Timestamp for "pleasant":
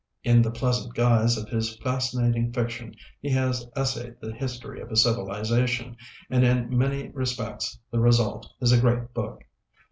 0.49-0.95